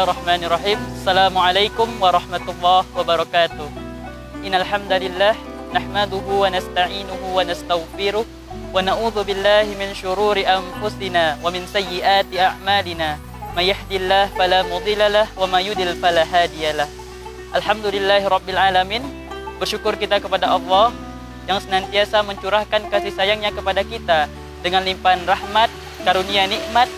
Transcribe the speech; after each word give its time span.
Bismillahirrahmanirrahim. 0.00 0.80
Assalamualaikum 0.96 1.88
warahmatullahi 2.00 2.88
wabarakatuh. 2.96 3.68
Innal 4.40 4.64
hamdalillah 4.64 5.36
nahmaduhu 5.76 6.40
wa 6.40 6.48
nasta'inuhu 6.48 7.36
wa 7.36 7.44
nastaghfiruh 7.44 8.24
wa 8.24 8.80
na'udzu 8.80 9.28
billahi 9.28 9.76
min 9.76 9.92
syururi 9.92 10.48
anfusina 10.48 11.36
wa 11.44 11.52
min 11.52 11.68
sayyiati 11.68 12.40
a'malina. 12.40 13.20
May 13.52 13.76
yahdihillahu 13.76 14.32
fala 14.40 14.64
mudhillalah 14.72 15.36
wa 15.36 15.44
may 15.52 15.68
yudlil 15.68 15.92
fala 16.00 16.24
hadiyalah. 16.24 16.88
Alhamdulillahirabbil 17.60 18.56
alamin. 18.56 19.04
Bersyukur 19.60 20.00
kita 20.00 20.16
kepada 20.16 20.48
Allah 20.48 20.96
yang 21.44 21.60
senantiasa 21.60 22.24
mencurahkan 22.24 22.88
kasih 22.88 23.12
sayangnya 23.12 23.52
kepada 23.52 23.84
kita 23.84 24.32
dengan 24.64 24.80
limpahan 24.80 25.28
rahmat, 25.28 25.68
karunia 26.08 26.48
nikmat, 26.48 26.88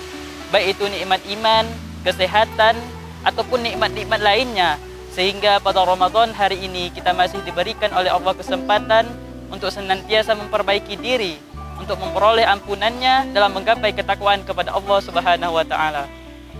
baik 0.55 0.79
itu 0.79 0.87
nikmat 0.87 1.19
iman, 1.35 1.67
kesehatan, 2.03 2.77
ataupun 3.23 3.63
nikmat-nikmat 3.63 4.21
lainnya. 4.23 4.79
Sehingga 5.13 5.61
pada 5.61 5.85
Ramadan 5.85 6.33
hari 6.33 6.65
ini 6.65 6.89
kita 6.91 7.13
masih 7.13 7.39
diberikan 7.45 7.93
oleh 7.93 8.09
Allah 8.09 8.33
kesempatan 8.33 9.07
untuk 9.53 9.69
senantiasa 9.69 10.33
memperbaiki 10.33 10.97
diri, 10.97 11.37
untuk 11.77 12.01
memperoleh 12.01 12.49
ampunannya 12.49 13.31
dalam 13.37 13.53
menggapai 13.53 13.93
ketakwaan 13.93 14.41
kepada 14.43 14.73
Allah 14.73 14.99
Subhanahu 15.05 15.53
wa 15.53 15.65
taala. 15.69 16.09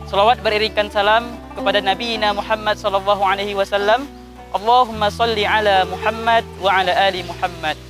Salawat 0.05 0.45
beriringkan 0.45 0.93
salam 0.93 1.33
kepada 1.57 1.81
Nabi 1.81 2.21
Muhammad 2.21 2.77
sallallahu 2.77 3.23
alaihi 3.25 3.57
wasallam. 3.57 4.05
Allahumma 4.53 5.09
salli 5.09 5.49
ala 5.49 5.89
Muhammad 5.89 6.45
wa 6.61 6.69
ala 6.69 6.93
ali 6.93 7.25
Muhammad. 7.25 7.81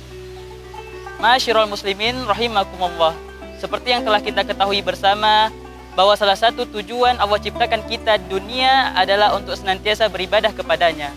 Masyiral 1.19 1.67
muslimin 1.67 2.23
rahimakumullah. 2.23 3.11
Seperti 3.59 3.91
yang 3.91 4.07
telah 4.07 4.23
kita 4.23 4.47
ketahui 4.47 4.79
bersama, 4.79 5.51
bahwa 5.93 6.17
salah 6.17 6.37
satu 6.37 6.65
tujuan 6.65 7.21
Allah 7.21 7.37
ciptakan 7.37 7.85
kita 7.85 8.17
dunia 8.25 8.93
adalah 8.97 9.37
untuk 9.37 9.53
senantiasa 9.53 10.09
beribadah 10.09 10.49
kepadanya. 10.49 11.13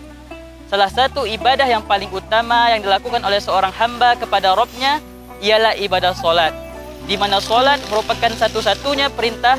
Salah 0.69 0.91
satu 0.91 1.23
ibadah 1.25 1.65
yang 1.65 1.81
paling 1.85 2.11
utama 2.11 2.69
yang 2.69 2.83
dilakukan 2.83 3.23
oleh 3.23 3.41
seorang 3.41 3.73
hamba 3.73 4.19
kepada 4.19 4.53
Robnya 4.53 5.01
ialah 5.41 5.73
ibadah 5.79 6.13
solat. 6.13 6.53
Di 7.07 7.15
mana 7.15 7.39
solat 7.39 7.79
merupakan 7.87 8.29
satu-satunya 8.35 9.07
perintah 9.15 9.55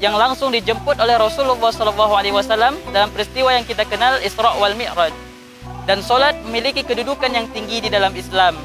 yang 0.00 0.16
langsung 0.16 0.48
dijemput 0.48 0.96
oleh 0.96 1.20
Rasulullah 1.20 1.68
SAW 1.68 2.72
dalam 2.88 3.08
peristiwa 3.12 3.52
yang 3.52 3.68
kita 3.68 3.84
kenal 3.84 4.16
Isra 4.24 4.56
wal 4.56 4.74
Mi'raj. 4.74 5.12
Dan 5.84 6.00
solat 6.00 6.40
memiliki 6.40 6.82
kedudukan 6.82 7.28
yang 7.28 7.44
tinggi 7.52 7.84
di 7.84 7.88
dalam 7.92 8.16
Islam. 8.16 8.56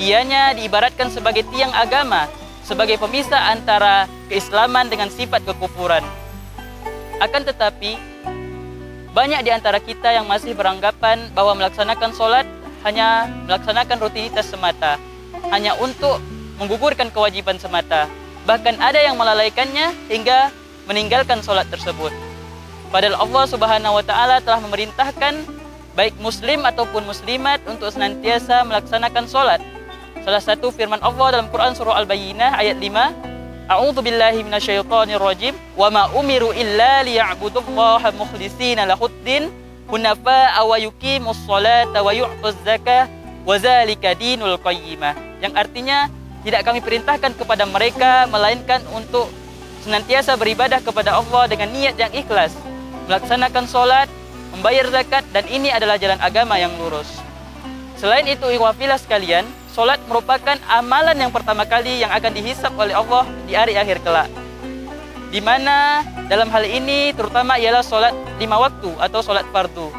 Ianya 0.00 0.56
diibaratkan 0.56 1.12
sebagai 1.12 1.44
tiang 1.52 1.76
agama 1.76 2.24
sebagai 2.64 2.96
pemisah 3.00 3.52
antara 3.52 4.06
keislaman 4.30 4.86
dengan 4.88 5.08
sifat 5.08 5.42
kekufuran. 5.44 6.04
Akan 7.20 7.44
tetapi, 7.44 8.00
banyak 9.12 9.40
di 9.42 9.50
antara 9.50 9.82
kita 9.82 10.14
yang 10.14 10.24
masih 10.24 10.54
beranggapan 10.54 11.28
bahwa 11.34 11.58
melaksanakan 11.58 12.14
sholat 12.14 12.46
hanya 12.86 13.28
melaksanakan 13.44 13.98
rutinitas 14.00 14.48
semata, 14.48 14.96
hanya 15.52 15.76
untuk 15.76 16.22
menggugurkan 16.56 17.12
kewajiban 17.12 17.60
semata. 17.60 18.08
Bahkan 18.48 18.80
ada 18.80 19.00
yang 19.02 19.20
melalaikannya 19.20 19.92
hingga 20.08 20.48
meninggalkan 20.88 21.44
sholat 21.44 21.68
tersebut. 21.68 22.12
Padahal 22.88 23.20
Allah 23.20 23.44
Subhanahu 23.46 23.98
wa 24.00 24.04
taala 24.04 24.42
telah 24.42 24.58
memerintahkan 24.64 25.46
baik 25.94 26.16
muslim 26.22 26.64
ataupun 26.64 27.06
muslimat 27.06 27.62
untuk 27.66 27.90
senantiasa 27.90 28.62
melaksanakan 28.66 29.26
sholat 29.26 29.60
Salah 30.20 30.44
satu 30.44 30.68
firman 30.68 31.00
Allah 31.00 31.40
dalam 31.40 31.48
Quran 31.48 31.72
surah 31.72 31.96
Al-Bayyinah 32.04 32.60
ayat 32.60 32.76
5, 32.76 33.72
A'udzu 33.72 34.04
billahi 34.04 34.44
minasyaitonir 34.44 35.16
rajim, 35.16 35.56
wa 35.80 35.88
ma 35.88 36.12
umiru 36.12 36.52
illa 36.52 37.00
liya'budullaha 37.00 38.12
mukhlishina 38.12 38.84
lahuddin 38.84 39.48
hunafa'a 39.88 40.60
wa 40.60 40.76
yuqimus 40.76 41.40
salata 41.48 42.04
wa 42.04 42.12
yu'tuz 42.12 42.52
zakah 42.68 43.08
wa 43.48 43.56
zalika 43.56 44.12
dinul 44.12 44.60
qayyimah. 44.60 45.40
Yang 45.40 45.56
artinya 45.56 46.12
tidak 46.44 46.68
kami 46.68 46.84
perintahkan 46.84 47.32
kepada 47.40 47.64
mereka 47.64 48.28
melainkan 48.28 48.84
untuk 48.92 49.32
senantiasa 49.80 50.36
beribadah 50.36 50.84
kepada 50.84 51.16
Allah 51.16 51.48
dengan 51.48 51.72
niat 51.72 51.96
yang 51.96 52.12
ikhlas, 52.12 52.52
melaksanakan 53.08 53.64
solat, 53.64 54.12
membayar 54.52 54.84
zakat 54.92 55.24
dan 55.32 55.48
ini 55.48 55.72
adalah 55.72 55.96
jalan 55.96 56.20
agama 56.20 56.60
yang 56.60 56.76
lurus. 56.76 57.08
Selain 57.96 58.28
itu, 58.28 58.44
ikhwafillah 58.52 59.00
sekalian, 59.00 59.48
Solat 59.70 60.02
merupakan 60.10 60.58
amalan 60.66 61.14
yang 61.14 61.30
pertama 61.30 61.62
kali 61.62 62.02
yang 62.02 62.10
akan 62.10 62.34
dihisap 62.34 62.74
oleh 62.74 62.90
Allah 62.90 63.22
di 63.46 63.54
hari 63.54 63.78
akhir 63.78 64.02
kelak. 64.02 64.26
Di 65.30 65.38
mana 65.38 66.02
dalam 66.26 66.50
hal 66.50 66.66
ini 66.66 67.14
terutama 67.14 67.54
ialah 67.54 67.86
solat 67.86 68.10
lima 68.42 68.58
waktu 68.58 68.90
atau 68.98 69.22
solat 69.22 69.46
fardu. 69.54 69.94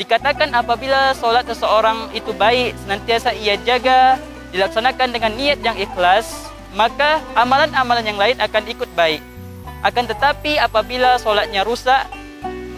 Dikatakan 0.00 0.56
apabila 0.56 1.12
solat 1.12 1.44
seseorang 1.44 2.08
itu 2.16 2.32
baik, 2.32 2.72
senantiasa 2.80 3.36
ia 3.36 3.60
jaga, 3.60 4.16
dilaksanakan 4.56 5.12
dengan 5.12 5.36
niat 5.36 5.60
yang 5.60 5.76
ikhlas, 5.76 6.48
maka 6.72 7.20
amalan-amalan 7.36 8.08
yang 8.08 8.16
lain 8.16 8.40
akan 8.40 8.62
ikut 8.72 8.88
baik. 8.96 9.20
Akan 9.84 10.08
tetapi 10.08 10.56
apabila 10.56 11.20
solatnya 11.20 11.60
rusak, 11.60 12.08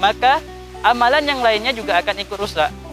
maka 0.03 0.43
amalan 0.83 1.23
yang 1.23 1.39
lainnya 1.39 1.71
juga 1.71 2.03
akan 2.03 2.19
ikut 2.19 2.35
rusak. 2.35 2.90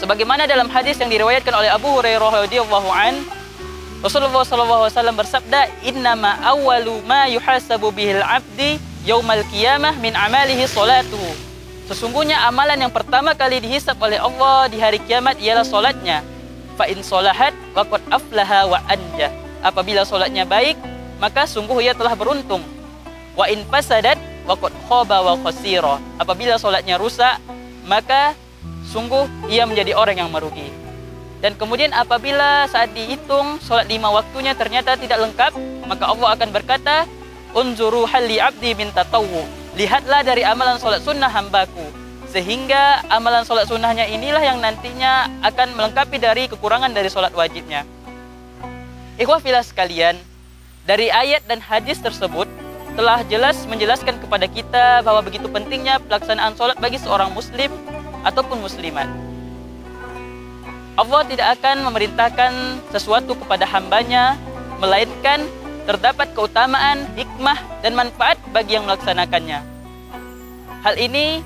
Sebagaimana 0.00 0.48
dalam 0.48 0.72
hadis 0.72 0.96
yang 0.96 1.12
diriwayatkan 1.12 1.52
oleh 1.52 1.68
Abu 1.68 1.92
Hurairah 1.92 2.48
radhiyallahu 2.48 2.88
an, 2.88 3.20
Rasulullah 4.00 4.48
sallallahu 4.48 4.88
alaihi 4.88 4.96
wasallam 4.96 5.16
bersabda, 5.20 5.60
"Innama 5.84 6.40
awwalu 6.40 7.04
ma 7.04 7.28
yuhasabu 7.28 7.92
bihil 7.92 8.24
'abdi 8.24 8.80
yaumal 9.04 9.44
qiyamah 9.52 9.92
min 10.00 10.16
amalihi 10.16 10.64
salatuhu." 10.64 11.36
Sesungguhnya 11.84 12.48
amalan 12.48 12.80
yang 12.80 12.94
pertama 12.94 13.36
kali 13.36 13.60
dihisap 13.60 14.00
oleh 14.00 14.16
Allah 14.16 14.72
di 14.72 14.80
hari 14.80 15.04
kiamat 15.04 15.36
ialah 15.36 15.68
solatnya. 15.68 16.24
Fa 16.80 16.88
in 16.88 17.04
solahat 17.04 17.52
waqad 17.76 18.00
aflaha 18.08 18.72
wa 18.72 18.80
anja. 18.88 19.28
Apabila 19.60 20.08
solatnya 20.08 20.48
baik, 20.48 20.80
maka 21.20 21.44
sungguh 21.44 21.84
ia 21.84 21.92
telah 21.92 22.16
beruntung. 22.16 22.64
Wa 23.36 23.52
in 23.52 23.68
fasadat 23.68 24.16
waqad 24.48 24.72
khaba 24.88 25.28
wa 25.28 25.36
khasira. 25.44 26.00
Apabila 26.16 26.56
solatnya 26.56 26.96
rusak, 26.96 27.36
maka 27.84 28.32
sungguh 28.90 29.46
ia 29.46 29.62
menjadi 29.64 29.94
orang 29.94 30.18
yang 30.18 30.30
merugi. 30.34 30.66
Dan 31.40 31.56
kemudian 31.56 31.94
apabila 31.96 32.68
saat 32.68 32.92
dihitung 32.92 33.62
solat 33.64 33.88
lima 33.88 34.12
waktunya 34.12 34.52
ternyata 34.52 34.98
tidak 34.98 35.24
lengkap, 35.24 35.56
maka 35.88 36.04
Allah 36.10 36.28
akan 36.36 36.48
berkata, 36.52 37.08
Unzuru 37.56 38.04
halli 38.06 38.38
abdi 38.38 38.76
min 38.76 38.92
tatawu. 38.92 39.42
Lihatlah 39.74 40.20
dari 40.20 40.44
amalan 40.44 40.76
solat 40.76 41.00
sunnah 41.00 41.32
hambaku. 41.32 41.82
Sehingga 42.30 43.02
amalan 43.10 43.42
solat 43.42 43.66
sunnahnya 43.66 44.06
inilah 44.06 44.38
yang 44.38 44.62
nantinya 44.62 45.26
akan 45.42 45.74
melengkapi 45.74 46.20
dari 46.20 46.46
kekurangan 46.46 46.92
dari 46.94 47.10
solat 47.10 47.34
wajibnya. 47.34 47.82
Ikhwah 49.18 49.42
sekalian, 49.66 50.14
dari 50.86 51.10
ayat 51.10 51.42
dan 51.48 51.58
hadis 51.58 51.98
tersebut 51.98 52.46
telah 52.94 53.24
jelas 53.26 53.64
menjelaskan 53.66 54.20
kepada 54.22 54.46
kita 54.46 55.02
bahwa 55.02 55.24
begitu 55.24 55.48
pentingnya 55.50 55.98
pelaksanaan 56.06 56.54
solat 56.54 56.78
bagi 56.78 57.00
seorang 57.00 57.32
muslim 57.34 57.72
ataupun 58.26 58.60
muslimat. 58.60 59.08
Allah 60.98 61.22
tidak 61.24 61.56
akan 61.56 61.86
memerintahkan 61.88 62.52
sesuatu 62.92 63.32
kepada 63.38 63.64
hambanya, 63.64 64.36
melainkan 64.82 65.48
terdapat 65.88 66.36
keutamaan, 66.36 67.08
hikmah, 67.16 67.56
dan 67.80 67.96
manfaat 67.96 68.36
bagi 68.52 68.76
yang 68.76 68.84
melaksanakannya. 68.84 69.64
Hal 70.84 70.94
ini 71.00 71.40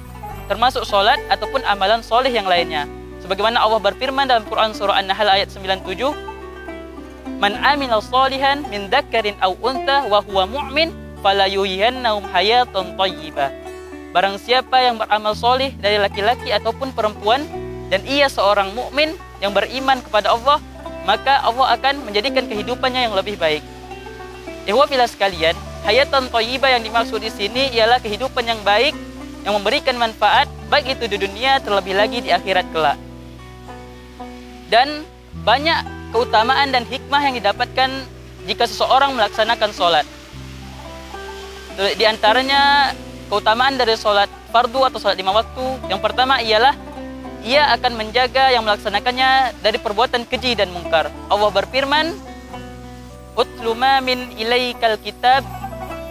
termasuk 0.50 0.82
sholat 0.86 1.18
ataupun 1.30 1.62
amalan 1.64 2.02
soleh 2.02 2.30
yang 2.30 2.46
lainnya. 2.46 2.86
Sebagaimana 3.22 3.62
Allah 3.62 3.80
berfirman 3.80 4.28
dalam 4.28 4.44
Quran 4.44 4.76
Surah 4.76 5.00
An-Nahl 5.00 5.30
ayat 5.30 5.48
97, 5.48 7.40
Man 7.40 7.56
amila 7.56 7.98
salihan 8.04 8.62
min 8.68 8.92
dzakarin 8.92 9.34
aw 9.40 9.56
untha 9.64 10.06
wa 10.06 10.20
huwa 10.20 10.44
mu'min 10.44 10.92
hayatan 11.24 12.94
thayyibah. 13.00 13.63
Barang 14.14 14.38
siapa 14.38 14.78
yang 14.78 15.02
beramal 15.02 15.34
solih 15.34 15.74
dari 15.82 15.98
laki-laki 15.98 16.54
ataupun 16.54 16.94
perempuan 16.94 17.42
dan 17.90 17.98
ia 18.06 18.30
seorang 18.30 18.70
mukmin 18.70 19.10
yang 19.42 19.50
beriman 19.50 19.98
kepada 19.98 20.30
Allah, 20.30 20.62
maka 21.02 21.42
Allah 21.42 21.74
akan 21.74 22.06
menjadikan 22.06 22.46
kehidupannya 22.46 23.10
yang 23.10 23.14
lebih 23.18 23.34
baik. 23.34 23.66
Ikhwah 24.70 24.86
bila 24.86 25.10
sekalian, 25.10 25.58
hayatan 25.82 26.30
thayyibah 26.30 26.78
yang 26.78 26.86
dimaksud 26.86 27.18
di 27.18 27.28
sini 27.28 27.74
ialah 27.74 27.98
kehidupan 27.98 28.46
yang 28.46 28.62
baik 28.62 28.94
yang 29.42 29.58
memberikan 29.58 29.98
manfaat 29.98 30.46
baik 30.70 30.94
itu 30.94 31.10
di 31.10 31.18
dunia 31.18 31.58
terlebih 31.58 31.98
lagi 31.98 32.22
di 32.22 32.30
akhirat 32.30 32.70
kelak. 32.70 32.96
Dan 34.70 35.02
banyak 35.42 36.14
keutamaan 36.14 36.70
dan 36.70 36.86
hikmah 36.86 37.18
yang 37.18 37.34
didapatkan 37.34 37.90
jika 38.46 38.64
seseorang 38.70 39.18
melaksanakan 39.18 39.74
sholat. 39.74 40.06
Di 41.98 42.06
antaranya 42.06 42.94
keutamaan 43.28 43.74
dari 43.74 43.96
sholat 43.96 44.28
fardu 44.52 44.86
atau 44.86 44.98
sholat 45.00 45.16
lima 45.18 45.34
waktu 45.34 45.64
yang 45.90 45.98
pertama 45.98 46.38
ialah 46.40 46.74
ia 47.44 47.68
akan 47.76 48.00
menjaga 48.00 48.56
yang 48.56 48.64
melaksanakannya 48.64 49.60
dari 49.60 49.76
perbuatan 49.76 50.24
keji 50.24 50.56
dan 50.56 50.72
mungkar. 50.72 51.12
Allah 51.28 51.50
berfirman, 51.52 52.16
"Utlu 53.36 53.76
ma 53.76 54.00
min 54.00 54.32
ilaikal 54.40 54.96
kitab 54.96 55.44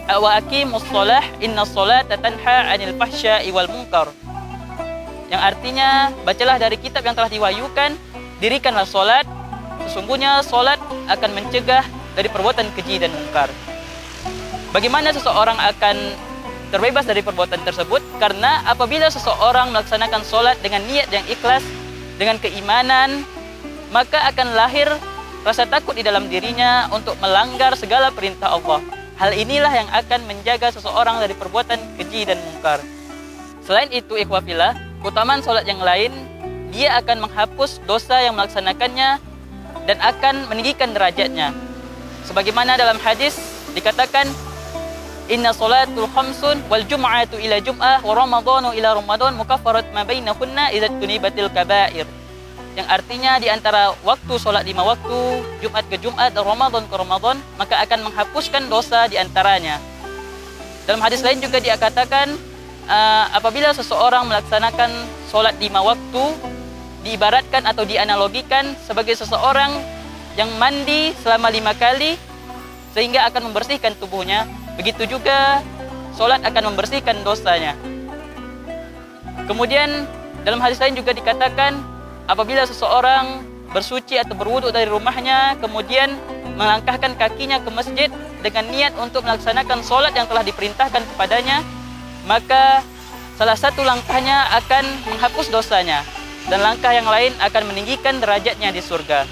wa 0.06 0.36
aqimus 0.38 0.86
shalah 0.92 1.24
inna 1.42 1.66
sholata 1.66 2.14
tanha 2.20 2.70
'anil 2.70 2.94
fahsya'i 2.94 3.50
wal 3.50 3.66
munkar. 3.66 4.12
Yang 5.32 5.42
artinya 5.42 5.88
bacalah 6.22 6.60
dari 6.60 6.76
kitab 6.78 7.02
yang 7.02 7.16
telah 7.16 7.26
diwahyukan, 7.32 7.96
dirikanlah 8.38 8.86
solat. 8.86 9.26
Sesungguhnya 9.90 10.44
solat 10.46 10.78
akan 11.10 11.30
mencegah 11.34 11.82
dari 12.14 12.28
perbuatan 12.30 12.70
keji 12.78 13.02
dan 13.02 13.10
mungkar. 13.10 13.50
Bagaimana 14.70 15.10
seseorang 15.10 15.58
akan 15.58 15.96
terbebas 16.74 17.06
dari 17.06 17.22
perbuatan 17.22 17.62
tersebut? 17.62 18.02
Karena 18.18 18.66
apabila 18.66 19.06
seseorang 19.06 19.70
melaksanakan 19.70 20.26
solat 20.26 20.58
dengan 20.58 20.82
niat 20.90 21.06
yang 21.14 21.22
ikhlas, 21.30 21.62
dengan 22.18 22.42
keimanan, 22.42 23.22
maka 23.94 24.18
akan 24.34 24.58
lahir 24.58 24.90
rasa 25.46 25.70
takut 25.70 25.94
di 25.94 26.02
dalam 26.02 26.26
dirinya 26.26 26.90
untuk 26.90 27.14
melanggar 27.22 27.78
segala 27.78 28.10
perintah 28.10 28.50
Allah. 28.50 28.82
Hal 29.14 29.30
inilah 29.30 29.70
yang 29.70 29.86
akan 29.94 30.26
menjaga 30.26 30.74
seseorang 30.74 31.22
dari 31.22 31.38
perbuatan 31.38 31.78
keji 31.94 32.26
dan 32.26 32.42
mungkar. 32.42 32.82
Selain 33.62 33.86
itu, 33.94 34.18
ikhwafillah, 34.18 34.74
keutamaan 34.98 35.46
sholat 35.46 35.62
yang 35.70 35.78
lain, 35.78 36.10
dia 36.74 36.98
akan 36.98 37.30
menghapus 37.30 37.78
dosa 37.86 38.18
yang 38.18 38.34
melaksanakannya 38.34 39.22
dan 39.86 39.96
akan 40.02 40.50
meninggikan 40.50 40.90
derajatnya. 40.90 41.54
Sebagaimana 42.26 42.74
dalam 42.74 42.98
hadis 42.98 43.38
dikatakan, 43.78 44.26
Inna 45.24 45.56
salatul 45.56 46.04
khamsun 46.12 46.68
wal 46.68 46.84
jum'atu 46.84 47.40
ila 47.40 47.56
jum'ah 47.56 48.04
wa 48.04 48.12
ramadhanu 48.12 48.76
ila 48.76 48.92
ramadan 48.92 49.32
mukaffarat 49.40 49.88
ma 49.96 50.04
bainahunna 50.04 50.68
idza 50.76 50.92
tunibatil 51.00 51.48
kaba'ir 51.48 52.04
yang 52.74 52.90
artinya 52.90 53.38
di 53.38 53.46
antara 53.46 53.94
waktu 54.02 54.34
sholat 54.34 54.66
lima 54.66 54.82
waktu, 54.82 55.46
Jumat 55.62 55.86
ke 55.86 55.94
Jumat, 56.02 56.34
dan 56.34 56.42
Ramadan 56.42 56.82
ke 56.90 56.94
Ramadan, 56.98 57.38
maka 57.54 57.78
akan 57.86 58.10
menghapuskan 58.10 58.66
dosa 58.66 59.06
di 59.06 59.14
antaranya. 59.14 59.78
Dalam 60.82 60.98
hadis 60.98 61.22
lain 61.22 61.38
juga 61.38 61.62
dia 61.62 61.78
katakan, 61.78 62.34
uh, 62.90 63.24
apabila 63.30 63.70
seseorang 63.70 64.26
melaksanakan 64.26 64.90
sholat 65.30 65.54
lima 65.62 65.86
waktu, 65.86 66.24
diibaratkan 67.06 67.62
atau 67.62 67.86
dianalogikan 67.86 68.74
sebagai 68.82 69.14
seseorang 69.14 69.70
yang 70.34 70.50
mandi 70.58 71.14
selama 71.22 71.54
lima 71.54 71.78
kali, 71.78 72.18
sehingga 72.90 73.30
akan 73.30 73.54
membersihkan 73.54 73.94
tubuhnya. 74.02 74.50
Begitu 74.74 75.18
juga 75.18 75.62
sholat 76.18 76.42
akan 76.42 76.74
membersihkan 76.74 77.22
dosanya. 77.26 77.74
Kemudian 79.44 80.06
dalam 80.42 80.60
hadis 80.62 80.80
lain 80.80 80.96
juga 80.96 81.12
dikatakan 81.12 81.76
apabila 82.30 82.64
seseorang 82.64 83.44
bersuci 83.74 84.16
atau 84.16 84.38
berwuduk 84.38 84.70
dari 84.70 84.86
rumahnya, 84.86 85.58
kemudian 85.58 86.14
melangkahkan 86.54 87.18
kakinya 87.18 87.58
ke 87.58 87.70
masjid 87.74 88.08
dengan 88.40 88.64
niat 88.70 88.94
untuk 89.02 89.26
melaksanakan 89.26 89.82
sholat 89.82 90.14
yang 90.14 90.30
telah 90.30 90.46
diperintahkan 90.46 91.02
kepadanya, 91.02 91.64
maka 92.30 92.86
salah 93.34 93.58
satu 93.58 93.82
langkahnya 93.82 94.46
akan 94.62 94.84
menghapus 95.10 95.50
dosanya, 95.50 96.06
dan 96.46 96.62
langkah 96.62 96.94
yang 96.94 97.08
lain 97.08 97.34
akan 97.42 97.62
meninggikan 97.66 98.22
derajatnya 98.22 98.70
di 98.70 98.78
surga. 98.78 99.26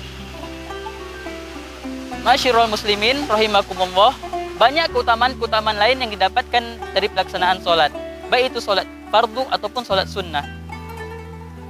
Masyirul 2.26 2.66
muslimin, 2.66 3.22
rahimakumullah, 3.30 4.14
banyak 4.60 4.92
keutamaan-keutamaan 4.92 5.78
lain 5.78 6.02
yang 6.02 6.10
didapatkan 6.12 6.62
dari 6.92 7.06
pelaksanaan 7.08 7.60
sholat, 7.64 7.92
baik 8.28 8.52
itu 8.52 8.60
sholat 8.60 8.84
fardu 9.12 9.44
ataupun 9.52 9.82
sholat 9.84 10.08
sunnah. 10.08 10.44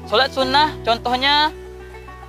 Solat 0.07 0.31
sunnah 0.35 0.75
contohnya 0.87 1.51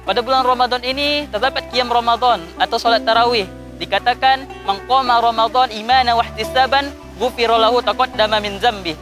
pada 0.04 0.20
bulan 0.20 0.44
Ramadan 0.44 0.82
ini 0.84 1.26
terdapat 1.32 1.70
qiyam 1.72 1.90
Ramadan 1.90 2.42
atau 2.60 2.78
solat 2.78 3.06
tarawih. 3.06 3.46
Dikatakan 3.82 4.46
mengqama 4.70 5.20
Ramadan 5.20 5.74
imana 5.74 6.14
wa 6.16 6.24
ihtisaban 6.24 6.94
ghufira 7.18 7.58
lahu 7.58 7.82
taqaddama 7.82 8.38
min 8.40 8.62
zambi. 8.62 8.94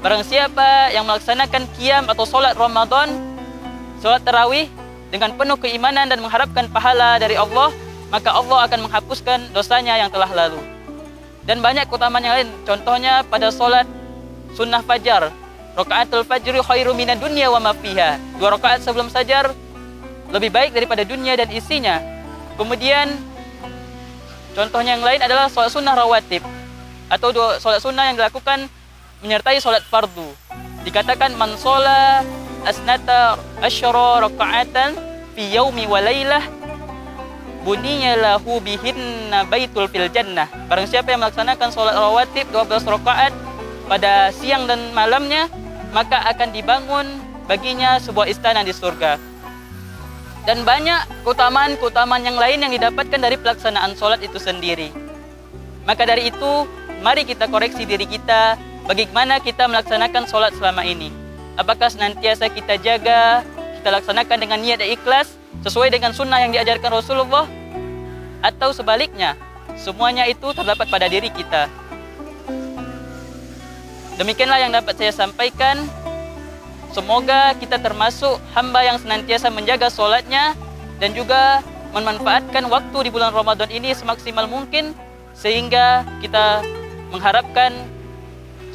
Barang 0.00 0.24
siapa 0.24 0.92
yang 0.92 1.08
melaksanakan 1.08 1.64
qiyam 1.78 2.04
atau 2.10 2.28
solat 2.28 2.56
Ramadan, 2.56 3.12
solat 4.00 4.20
tarawih 4.24 4.68
dengan 5.08 5.32
penuh 5.38 5.56
keimanan 5.60 6.10
dan 6.10 6.18
mengharapkan 6.18 6.66
pahala 6.68 7.16
dari 7.22 7.38
Allah, 7.38 7.70
maka 8.10 8.34
Allah 8.34 8.66
akan 8.66 8.88
menghapuskan 8.88 9.54
dosanya 9.54 9.96
yang 9.96 10.10
telah 10.10 10.28
lalu. 10.28 10.73
Dan 11.44 11.60
banyak 11.60 11.84
keutamaan 11.92 12.24
yang 12.24 12.34
lain, 12.40 12.48
contohnya 12.64 13.20
pada 13.28 13.52
solat 13.52 13.84
sunnah 14.56 14.80
fajar 14.80 15.28
Rakaatul 15.74 16.22
fajri 16.22 16.62
khairu 16.62 16.94
dunya 16.94 17.50
wa 17.50 17.58
ma 17.58 17.72
fiha. 17.74 18.14
Dua 18.38 18.54
rakaat 18.54 18.86
sebelum 18.86 19.10
sajar 19.10 19.50
lebih 20.30 20.54
baik 20.54 20.70
daripada 20.70 21.02
dunia 21.02 21.34
dan 21.34 21.50
isinya. 21.50 21.98
Kemudian 22.54 23.10
contohnya 24.54 24.94
yang 24.94 25.02
lain 25.02 25.18
adalah 25.18 25.50
sholat 25.50 25.74
sunnah 25.74 25.98
rawatib 25.98 26.46
atau 27.10 27.34
dua 27.34 27.58
sholat 27.58 27.82
sunnah 27.82 28.06
yang 28.06 28.14
dilakukan 28.14 28.70
menyertai 29.18 29.58
sholat 29.58 29.82
fardu. 29.82 30.30
Dikatakan 30.86 31.34
man 31.34 31.58
sholat 31.58 32.22
asnata 32.62 33.34
asyara 33.58 34.30
rakaatan 34.30 34.94
fi 35.34 35.58
yaumi 35.58 35.90
wa 35.90 35.98
buniya 37.64 38.20
lahu 38.20 38.60
bihinna 38.60 39.48
baitul 39.48 39.88
fil 39.88 40.06
jannah. 40.12 40.46
Barang 40.68 40.84
siapa 40.84 41.10
yang 41.10 41.24
melaksanakan 41.24 41.72
sholat 41.72 41.96
rawatib 41.96 42.46
12 42.52 42.84
rakaat 42.84 43.32
pada 43.88 44.28
siang 44.36 44.68
dan 44.68 44.92
malamnya, 44.92 45.48
maka 45.96 46.20
akan 46.28 46.52
dibangun 46.52 47.08
baginya 47.48 47.96
sebuah 47.98 48.28
istana 48.28 48.60
di 48.60 48.76
surga. 48.76 49.16
Dan 50.44 50.60
banyak 50.68 51.24
keutamaan-keutamaan 51.24 52.20
yang 52.20 52.36
lain 52.36 52.60
yang 52.60 52.72
didapatkan 52.76 53.16
dari 53.16 53.40
pelaksanaan 53.40 53.96
sholat 53.96 54.20
itu 54.20 54.36
sendiri. 54.36 54.92
Maka 55.88 56.04
dari 56.04 56.28
itu, 56.28 56.68
mari 57.00 57.24
kita 57.24 57.48
koreksi 57.48 57.88
diri 57.88 58.04
kita 58.04 58.60
bagaimana 58.84 59.40
kita 59.40 59.64
melaksanakan 59.64 60.28
sholat 60.28 60.52
selama 60.60 60.84
ini. 60.84 61.08
Apakah 61.56 61.88
senantiasa 61.88 62.52
kita 62.52 62.76
jaga, 62.76 63.40
kita 63.80 63.88
laksanakan 63.88 64.36
dengan 64.36 64.60
niat 64.60 64.84
dan 64.84 64.92
ikhlas, 64.92 65.32
sesuai 65.64 65.88
dengan 65.88 66.12
sunnah 66.12 66.44
yang 66.44 66.52
diajarkan 66.52 66.92
Rasulullah, 66.92 67.48
atau 68.44 68.76
sebaliknya, 68.76 69.32
semuanya 69.80 70.28
itu 70.28 70.52
terdapat 70.52 70.84
pada 70.92 71.08
diri 71.08 71.32
kita. 71.32 71.72
Demikianlah 74.20 74.60
yang 74.60 74.72
dapat 74.76 74.94
saya 75.00 75.10
sampaikan. 75.16 75.88
Semoga 76.94 77.58
kita 77.58 77.82
termasuk 77.82 78.38
hamba 78.54 78.86
yang 78.86 79.00
senantiasa 79.02 79.50
menjaga 79.50 79.90
solatnya 79.90 80.54
dan 81.02 81.10
juga 81.10 81.58
memanfaatkan 81.90 82.70
waktu 82.70 82.98
di 83.06 83.10
bulan 83.10 83.34
Ramadan 83.34 83.66
ini 83.66 83.90
semaksimal 83.90 84.46
mungkin 84.46 84.94
sehingga 85.34 86.06
kita 86.22 86.62
mengharapkan 87.10 87.74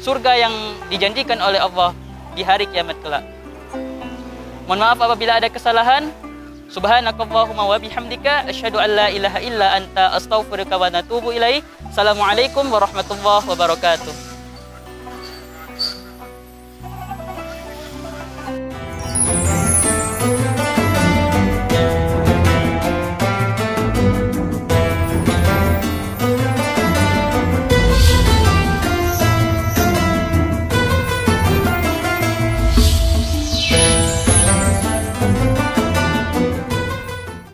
surga 0.04 0.32
yang 0.36 0.54
dijanjikan 0.92 1.40
oleh 1.40 1.60
Allah 1.60 1.96
di 2.36 2.44
hari 2.44 2.68
kiamat 2.68 3.00
kelak. 3.00 3.24
Mohon 4.68 4.80
maaf 4.84 4.98
apabila 5.00 5.40
ada 5.40 5.48
kesalahan. 5.48 6.12
Subhanakallahumma 6.70 7.66
wa 7.66 7.82
bihamdika 7.82 8.46
asyhadu 8.46 8.78
an 8.78 8.94
la 8.94 9.10
ilaha 9.10 9.42
illa 9.42 9.74
anta 9.74 10.14
astaghfiruka 10.14 10.78
wa 10.78 10.86
natubu 10.86 11.34
ilaik. 11.34 11.66
Assalamualaikum 11.90 12.62
warahmatullahi 12.70 13.42
wabarakatuh. 13.42 14.29